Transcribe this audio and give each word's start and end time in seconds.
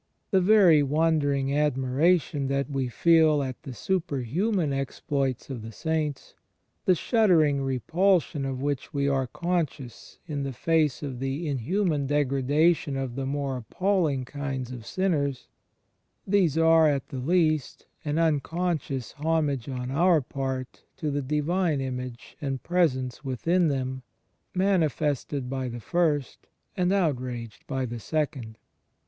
The 0.31 0.41
very 0.41 0.81
wondering 0.81 1.55
admiration 1.55 2.47
that 2.47 2.71
we 2.71 2.87
feel 2.89 3.43
at 3.43 3.61
the 3.61 3.69
superhimian 3.75 4.73
exploits 4.73 5.51
of 5.51 5.61
the 5.61 5.71
saints; 5.71 6.33
the 6.85 6.95
shuddering 6.95 7.61
repulsion 7.61 8.43
of 8.43 8.63
which 8.63 8.95
we 8.95 9.07
are 9.07 9.27
conscious 9.27 10.17
in 10.25 10.51
face 10.53 11.03
of 11.03 11.19
the 11.19 11.45
inhimian 11.45 12.07
degradation 12.07 12.97
of 12.97 13.13
the 13.13 13.27
more 13.27 13.57
appalling 13.57 14.25
kinds 14.25 14.71
of 14.71 14.87
sinners— 14.87 15.47
these 16.35 16.57
are, 16.57 16.87
at 16.87 17.09
the 17.09 17.19
least, 17.19 17.85
an 18.03 18.17
unconscious 18.17 19.11
homage 19.11 19.69
on 19.69 19.91
our 19.91 20.19
part 20.19 20.81
to 20.97 21.11
the 21.11 21.21
divine 21.21 21.79
image 21.79 22.35
and 22.41 22.63
Presence 22.63 23.23
within 23.23 23.67
them, 23.67 24.01
manifested 24.55 25.47
by 25.47 25.69
the 25.69 25.79
first 25.79 26.47
and 26.75 26.91
outraged 26.91 27.67
by 27.67 27.85
the 27.85 27.99
second. 27.99 28.57